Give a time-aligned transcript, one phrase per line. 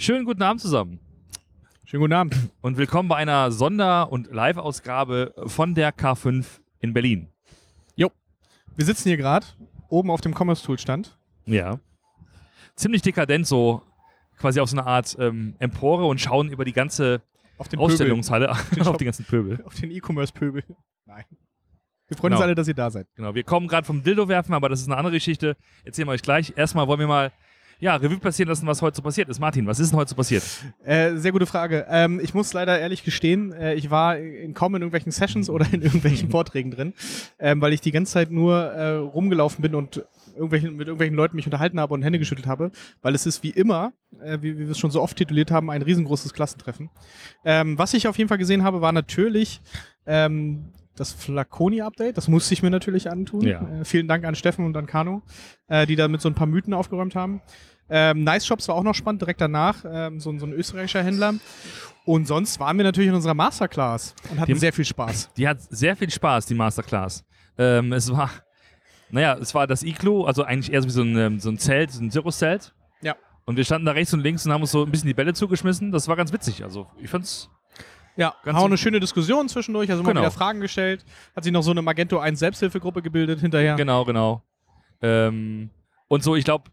[0.00, 1.00] Schönen guten Abend zusammen
[1.84, 2.36] Schönen guten Abend.
[2.60, 6.46] und willkommen bei einer Sonder- und Live-Ausgabe von der K5
[6.78, 7.28] in Berlin.
[8.78, 9.44] Wir sitzen hier gerade
[9.88, 11.18] oben auf dem Commerce Tool Stand.
[11.46, 11.80] Ja.
[12.76, 13.82] Ziemlich dekadent, so
[14.36, 17.20] quasi auf so eine Art ähm, Empore und schauen über die ganze
[17.56, 19.64] Auf den Ausstellungshalle Den auf die ganzen Pöbel.
[19.64, 20.62] Auf den E-Commerce Pöbel.
[21.06, 21.24] Nein.
[22.06, 22.44] Wir freuen uns Genau.
[22.46, 23.08] alle, dass ihr da seid.
[23.16, 25.56] Genau, wir kommen gerade vom Dildo werfen, aber das ist eine andere Geschichte.
[25.82, 26.52] Erzählen wir euch gleich.
[26.56, 27.32] Erstmal wollen wir mal
[27.80, 29.38] ja, Revue passieren lassen, was heute so passiert ist.
[29.38, 30.42] Martin, was ist denn heute so passiert?
[30.84, 31.86] Äh, sehr gute Frage.
[31.88, 35.66] Ähm, ich muss leider ehrlich gestehen, äh, ich war in, kaum in irgendwelchen Sessions oder
[35.72, 36.94] in irgendwelchen Vorträgen drin,
[37.38, 40.04] ähm, weil ich die ganze Zeit nur äh, rumgelaufen bin und
[40.34, 42.70] irgendwelchen, mit irgendwelchen Leuten mich unterhalten habe und Hände geschüttelt habe,
[43.02, 45.70] weil es ist wie immer, äh, wie, wie wir es schon so oft tituliert haben,
[45.70, 46.90] ein riesengroßes Klassentreffen.
[47.44, 49.60] Ähm, was ich auf jeden Fall gesehen habe, war natürlich
[50.06, 52.16] ähm, das Flaconi-Update.
[52.16, 53.42] Das musste ich mir natürlich antun.
[53.42, 53.62] Ja.
[53.62, 55.22] Äh, vielen Dank an Steffen und an Kano,
[55.68, 57.40] äh, die da mit so ein paar Mythen aufgeräumt haben.
[57.90, 59.84] Ähm, nice Shops war auch noch spannend, direkt danach.
[59.88, 61.34] Ähm, so, ein- so ein österreichischer Händler.
[62.04, 65.30] Und sonst waren wir natürlich in unserer Masterclass und hatten Die- sehr viel Spaß.
[65.36, 67.24] Die hat sehr viel Spaß, die Masterclass.
[67.58, 68.30] Ähm, es war,
[69.10, 71.58] naja, es war das Iglu, also eigentlich eher so wie so ein, ähm, so ein
[71.58, 72.72] Zelt, so ein Zirkuszelt.
[73.02, 73.14] Ja.
[73.44, 75.34] Und wir standen da rechts und links und haben uns so ein bisschen die Bälle
[75.34, 75.90] zugeschmissen.
[75.92, 76.62] Das war ganz witzig.
[76.64, 77.48] Also ich fand's.
[78.16, 80.20] Ja, Ganz auch eine schöne Diskussion zwischendurch, also Genau.
[80.22, 81.04] wieder Fragen gestellt.
[81.36, 83.76] Hat sich noch so eine Magento 1 Selbsthilfegruppe gebildet hinterher.
[83.76, 84.42] Genau, genau.
[85.02, 85.70] Ähm,
[86.08, 86.64] und so, ich glaube,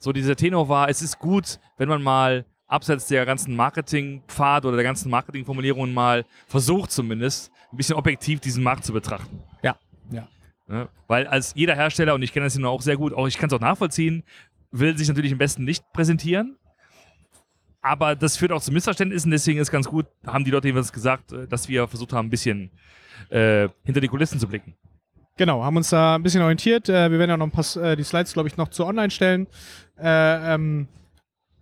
[0.00, 4.76] so dieser Tenor war, es ist gut, wenn man mal abseits der ganzen Marketingpfad oder
[4.76, 9.42] der ganzen Marketingformulierungen mal versucht zumindest, ein bisschen objektiv diesen Markt zu betrachten.
[9.62, 9.76] Ja,
[10.10, 10.26] ja.
[10.66, 10.88] Ne?
[11.06, 13.48] Weil als jeder Hersteller, und ich kenne das ja auch sehr gut, auch ich kann
[13.48, 14.24] es auch nachvollziehen,
[14.70, 16.56] will sich natürlich am besten nicht präsentieren.
[17.82, 21.32] Aber das führt auch zu Missverständnissen, deswegen ist ganz gut, haben die Leute jeweils gesagt,
[21.32, 22.70] äh, dass wir versucht haben, ein bisschen
[23.28, 24.74] äh, hinter die Kulissen zu blicken.
[25.40, 26.90] Genau, haben uns da ein bisschen orientiert.
[26.90, 29.10] Äh, wir werden ja noch ein paar äh, die Slides, glaube ich, noch zu online
[29.10, 29.46] stellen.
[30.02, 30.88] Äh, ähm,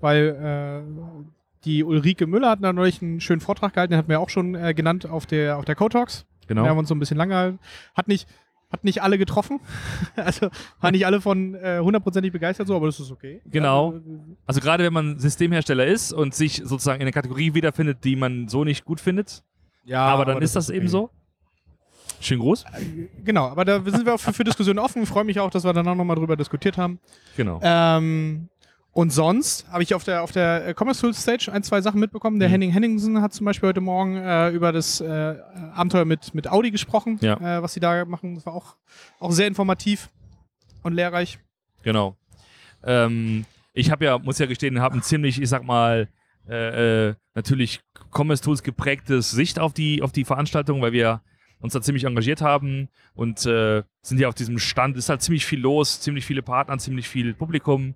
[0.00, 1.24] weil äh,
[1.64, 4.54] die Ulrike Müller hat da neulich einen schönen Vortrag gehalten, den hatten wir auch schon
[4.54, 6.26] äh, genannt auf der, auf der Talks.
[6.46, 6.62] Genau.
[6.62, 7.58] Wir haben uns so ein bisschen lang gehalten.
[7.94, 8.28] Hat nicht,
[8.70, 9.60] hat nicht alle getroffen.
[10.16, 10.50] also
[10.80, 13.40] waren nicht alle von äh, hundertprozentig begeistert so, aber das ist okay.
[13.46, 13.94] Genau.
[13.94, 14.00] Ja,
[14.46, 18.48] Also gerade wenn man Systemhersteller ist und sich sozusagen in einer Kategorie wiederfindet, die man
[18.48, 19.42] so nicht gut findet,
[19.84, 20.88] ja aber dann ist das eben okay.
[20.88, 21.10] so.
[22.24, 22.64] Schönen Gruß.
[23.24, 25.02] Genau, aber da sind wir auch für, für Diskussionen offen.
[25.02, 26.98] Ich freue mich auch, dass wir danach nochmal drüber diskutiert haben.
[27.36, 27.60] Genau.
[27.62, 28.48] Ähm,
[28.92, 32.38] und sonst habe ich auf der, auf der Commerce Tools Stage ein, zwei Sachen mitbekommen.
[32.38, 32.52] Der Mhm.
[32.52, 35.36] Henning Henningsen hat zum Beispiel heute Morgen äh, über das äh,
[35.74, 37.58] Abenteuer mit, mit Audi gesprochen, Ja.
[37.58, 38.36] äh, was sie da machen.
[38.36, 38.76] Das war auch,
[39.18, 40.08] auch sehr informativ
[40.82, 41.38] und lehrreich.
[41.82, 42.16] Genau.
[42.84, 46.08] Ähm, ich habe ja, muss ja gestehen, habe ein ziemlich, ich sag mal,
[46.48, 47.80] äh, äh, natürlich
[48.12, 51.20] Commerce Tools geprägtes Sicht auf die, auf die Veranstaltung, weil wir
[51.64, 55.46] uns da ziemlich engagiert haben und äh, sind ja auf diesem Stand, ist halt ziemlich
[55.46, 57.94] viel los, ziemlich viele Partner, ziemlich viel Publikum.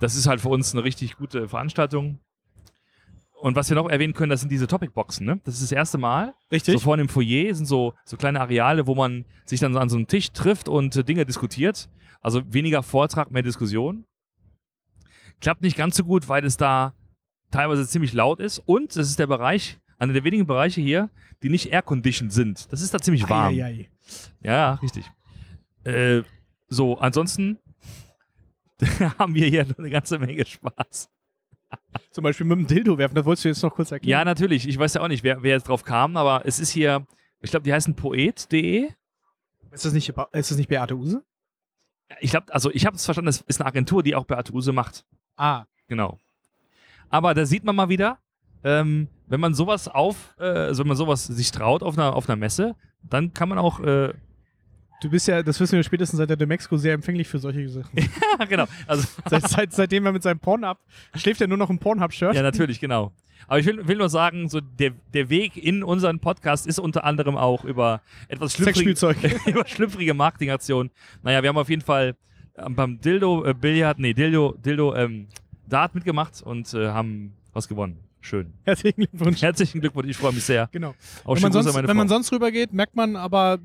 [0.00, 2.20] Das ist halt für uns eine richtig gute Veranstaltung.
[3.40, 5.40] Und was wir noch erwähnen können, das sind diese Topic-Boxen, ne?
[5.44, 6.34] Das ist das erste Mal.
[6.52, 6.74] Richtig?
[6.74, 9.88] So vorne im Foyer sind so, so kleine Areale, wo man sich dann so an
[9.88, 11.88] so einem Tisch trifft und äh, Dinge diskutiert.
[12.20, 14.04] Also weniger Vortrag, mehr Diskussion.
[15.40, 16.94] Klappt nicht ganz so gut, weil es da
[17.50, 18.60] teilweise ziemlich laut ist.
[18.60, 21.10] Und es ist der Bereich, einer der wenigen Bereiche hier,
[21.42, 22.72] die nicht air-conditioned sind.
[22.72, 23.54] Das ist da ziemlich warm.
[23.54, 23.88] Eieiei.
[24.42, 25.10] Ja, ja, richtig.
[25.84, 26.22] Äh,
[26.68, 27.58] so, ansonsten
[29.18, 31.10] haben wir hier eine ganze Menge Spaß.
[32.10, 34.24] Zum Beispiel mit dem Dildo werfen, das wolltest du jetzt noch kurz Ja, erklären.
[34.24, 34.66] natürlich.
[34.68, 37.06] Ich weiß ja auch nicht, wer, wer jetzt drauf kam, aber es ist hier,
[37.40, 38.88] ich glaube, die heißen poet.de.
[39.70, 41.22] Ist das nicht, ist das nicht Beate Use?
[42.20, 44.72] Ich glaube, also ich habe es verstanden, das ist eine Agentur, die auch Beate Use
[44.72, 45.04] macht.
[45.36, 46.18] Ah, Genau.
[47.10, 48.18] Aber da sieht man mal wieder,
[48.64, 52.28] ähm, wenn man sowas auf, äh, also wenn man sowas sich traut auf einer, auf
[52.28, 54.12] einer Messe, dann kann man auch, äh,
[55.02, 57.90] du bist ja, das wissen wir spätestens seit der Demexco, sehr empfänglich für solche Sachen.
[58.38, 58.64] ja, genau.
[58.86, 60.78] Also, seit, seit, seitdem er mit seinem Pornhub,
[61.14, 62.34] schläft er nur noch im Pornhub-Shirt.
[62.34, 63.12] ja, natürlich, genau.
[63.46, 67.04] Aber ich will, will nur sagen, so der, der Weg in unseren Podcast ist unter
[67.04, 68.90] anderem auch über etwas schlüpfrige,
[69.46, 70.90] über schlüpfrige Marketingaktionen.
[71.22, 72.16] Naja, wir haben auf jeden Fall
[72.56, 75.28] ähm, beim Dildo, äh, Billard, nee, Dildo, Dildo, ähm,
[75.68, 78.07] Dart mitgemacht und äh, haben was gewonnen.
[78.20, 78.52] Schön.
[78.64, 79.42] Herzlichen Glückwunsch.
[79.42, 80.68] Herzlichen Glückwunsch, ich freue mich sehr.
[80.72, 80.94] Genau.
[81.24, 83.58] Auch wenn man, sonst, wenn man sonst rübergeht, merkt man aber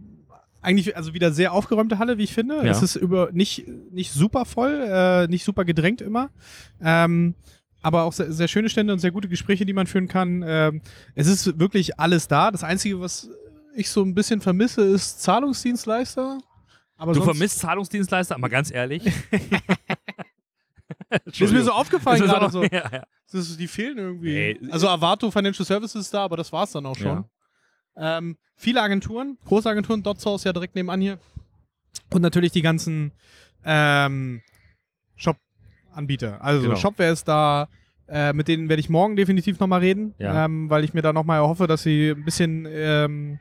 [0.62, 2.56] eigentlich also wieder sehr aufgeräumte Halle, wie ich finde.
[2.58, 2.64] Ja.
[2.72, 6.30] Es ist über nicht, nicht super voll, äh, nicht super gedrängt immer.
[6.82, 7.36] Ähm,
[7.82, 10.44] aber auch sehr, sehr schöne Stände und sehr gute Gespräche, die man führen kann.
[10.48, 10.82] Ähm,
[11.16, 12.50] es ist wirklich alles da.
[12.50, 13.30] Das Einzige, was
[13.76, 16.38] ich so ein bisschen vermisse, ist Zahlungsdienstleister.
[16.96, 19.04] Aber Du vermisst Zahlungsdienstleister, aber ganz ehrlich.
[21.26, 22.68] Ist mir so aufgefallen gerade so- so.
[22.72, 23.04] ja, ja.
[23.34, 24.58] Das die fehlen irgendwie.
[24.62, 24.72] Nee.
[24.72, 27.26] Also Avato Financial Services ist da, aber das war's dann auch schon.
[27.96, 31.20] Ähm, viele Agenturen, große Agenturen, DotSource ja direkt nebenan hier.
[32.12, 33.12] Und natürlich die ganzen
[33.66, 34.42] ähm,
[35.16, 36.42] Shop-Anbieter.
[36.44, 36.76] Also Genau.
[36.76, 37.68] Shopware ist da,
[38.06, 40.44] Äh, mit denen werde ich morgen definitiv nochmal reden, Ja.
[40.46, 43.40] ähm, weil ich mir da nochmal erhoffe, dass sie ein bisschen ähm,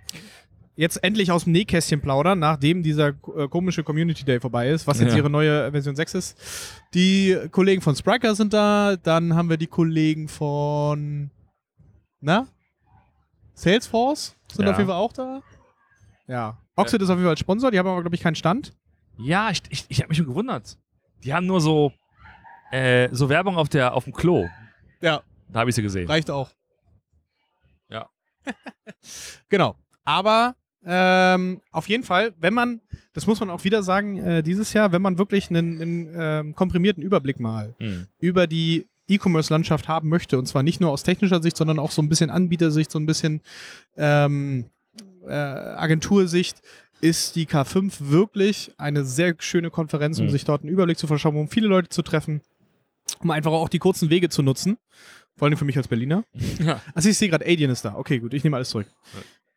[0.74, 5.00] jetzt endlich aus dem Nähkästchen plaudern, nachdem dieser äh, komische Community Day vorbei ist, was
[5.00, 5.18] jetzt Ja.
[5.18, 6.38] ihre neue Version 6 ist.
[6.94, 11.30] Die Kollegen von Spriker sind da, dann haben wir die Kollegen von
[12.20, 12.46] na?
[13.54, 14.72] Salesforce sind Ja.
[14.72, 15.42] auf jeden Fall auch da.
[16.26, 16.58] Ja.
[16.76, 18.72] Oxid ist auf jeden Fall Sponsor, die haben aber, glaube ich, keinen Stand.
[19.18, 20.78] Ja, ich, ich, ich habe mich schon gewundert.
[21.22, 21.92] Die haben nur so,
[22.70, 24.48] äh, so Werbung auf, der, auf dem Klo.
[25.02, 25.22] Ja.
[25.50, 26.08] Da habe ich sie gesehen.
[26.08, 26.50] Reicht auch.
[27.90, 28.08] Ja.
[29.50, 29.76] genau.
[30.04, 32.80] Aber ähm, auf jeden Fall, wenn man,
[33.12, 36.54] das muss man auch wieder sagen, äh, dieses Jahr, wenn man wirklich einen, einen ähm,
[36.54, 38.06] komprimierten Überblick mal Hm.
[38.18, 42.02] über die E-Commerce-Landschaft haben möchte, und zwar nicht nur aus technischer Sicht, sondern auch so
[42.02, 43.40] ein bisschen Anbietersicht, so ein bisschen
[43.96, 44.66] ähm,
[45.26, 46.62] äh, Agentursicht,
[47.00, 50.30] ist die K5 wirklich eine sehr schöne Konferenz, um Mhm.
[50.30, 52.40] sich dort einen Überblick zu verschaffen, um viele Leute zu treffen,
[53.20, 54.78] um einfach auch die kurzen Wege zu nutzen.
[55.36, 56.24] Vor allem für mich als Berliner.
[56.64, 56.80] Ja.
[56.94, 57.94] Also ich sehe gerade, Alien ist da.
[57.96, 58.86] Okay, gut, ich nehme alles zurück.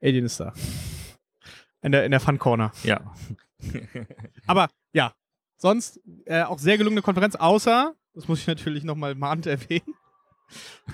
[0.01, 0.53] Alien ist da.
[1.85, 2.71] In der, in der Fun Corner.
[2.83, 2.99] ja.
[4.47, 5.13] Aber ja,
[5.57, 9.93] sonst äh, auch sehr gelungene Konferenz, außer, das muss ich natürlich nochmal mahnend erwähnen,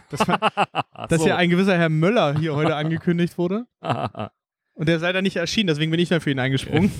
[0.09, 0.39] dass, man,
[1.09, 1.27] dass so.
[1.27, 3.65] ja ein gewisser Herr Möller hier heute angekündigt wurde.
[4.73, 6.91] Und der ist leider nicht erschienen, deswegen bin ich dann für ihn eingesprungen.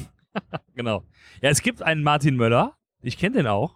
[0.76, 1.04] genau.
[1.42, 2.76] Ja, es gibt einen Martin Möller.
[3.02, 3.76] Ich kenne den auch.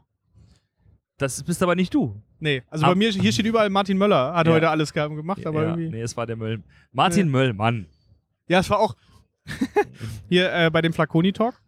[1.17, 2.21] Das bist aber nicht du.
[2.39, 4.53] Nee, also Ab- bei mir, hier steht überall Martin Möller, hat Ja.
[4.53, 5.89] heute alles ge- gemacht, aber ja, irgendwie.
[5.89, 6.61] nee, es war der Möll.
[6.91, 7.31] Martin Nee.
[7.31, 7.87] Möllmann.
[8.47, 8.95] Ja, es war auch
[10.29, 11.61] hier äh, bei dem Flaconi-Talk.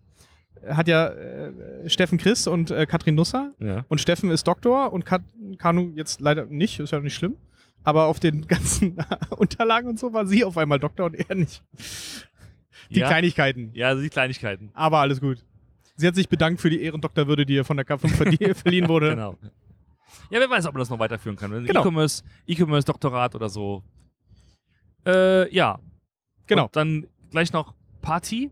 [0.68, 3.54] Hat ja äh, Steffen Chris und äh, Katrin Nusser.
[3.60, 3.86] Ja.
[3.88, 5.22] Und Steffen ist Doktor und Kat
[5.58, 7.38] Kanu jetzt leider nicht, ist ja nicht schlimm.
[7.84, 8.98] Aber auf den ganzen
[9.38, 11.64] Unterlagen und so war sie auf einmal Doktor und er nicht.
[12.90, 13.08] Die ja.
[13.08, 13.72] Kleinigkeiten.
[13.74, 14.72] ja, also die Kleinigkeiten.
[14.74, 15.44] Aber alles gut.
[15.96, 19.12] Sie hat sich bedankt für die Ehrendoktorwürde, die ihr von der K5 verdie- verliehen wurde.
[19.12, 19.38] Genau.
[20.30, 21.66] Ja, wer weiß, ob man das noch weiterführen kann.
[21.66, 21.82] Genau.
[21.82, 23.84] E-Commerce, E-Commerce-Doktorat oder so.
[25.06, 25.80] Äh, ja.
[26.48, 26.66] Genau.
[26.66, 27.08] Und dann
[27.38, 28.50] gleich noch Party.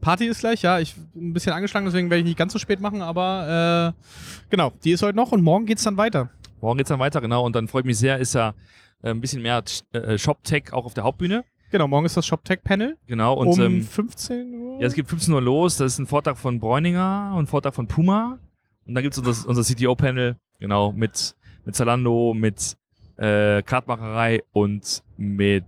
[0.00, 0.80] Party ist gleich, ja.
[0.80, 4.02] Ich bin ein bisschen angeschlagen, deswegen werde ich nicht ganz so spät machen, aber äh,
[4.50, 6.30] genau, die ist heute noch und morgen geht es dann weiter.
[6.60, 7.46] Morgen geht's dann weiter, genau.
[7.46, 8.54] Und dann freut mich sehr, ist ja
[9.02, 9.62] äh, ein bisschen mehr
[9.92, 11.44] äh, Shop-Tech auch auf der Hauptbühne.
[11.70, 13.34] Genau, morgen ist das ShopTech-Panel Genau.
[13.34, 14.80] Und um ähm, 15 Uhr.
[14.80, 15.76] ja, es geht 15 Uhr los.
[15.76, 18.40] Das ist ein Vortrag von Bräuninger und ein Vortrag von Puma.
[18.84, 22.76] Und dann gibt es unser, unser CTO-Panel, genau, mit, mit Zalando, mit
[23.16, 25.66] äh, Kartmacherei und mit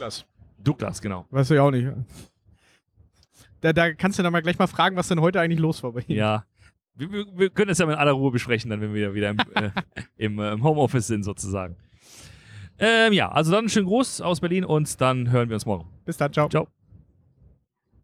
[0.00, 0.24] das.
[0.64, 1.26] Douglas, genau.
[1.30, 1.86] Weißt du ja auch nicht.
[3.60, 5.92] Da, da kannst du dann mal gleich mal fragen, was denn heute eigentlich los war
[5.92, 6.16] bei ihm.
[6.16, 6.44] Ja.
[6.96, 9.70] Wir, wir, können das ja mit aller Ruhe besprechen, dann, wenn wir wieder im, äh,
[10.16, 11.76] im, äh, im Homeoffice sind, sozusagen.
[12.78, 15.88] Ähm, ja, also dann einen schönen Gruß aus Berlin und dann hören wir uns morgen.
[16.04, 16.48] Bis dann, ciao.
[16.48, 16.68] Ciao.